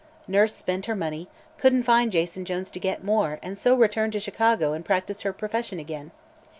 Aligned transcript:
Nurse 0.27 0.55
spent 0.55 0.87
her 0.87 0.95
money, 0.95 1.27
couldn't 1.59 1.83
find 1.83 2.11
Jason 2.11 2.43
Jones 2.43 2.71
to 2.71 2.79
get 2.79 3.03
more, 3.03 3.37
and 3.43 3.55
so 3.55 3.75
returned 3.75 4.13
to 4.13 4.19
Chicago 4.19 4.73
and 4.73 4.83
practiced 4.83 5.21
her 5.21 5.31
profession 5.31 5.77
again. 5.79 6.09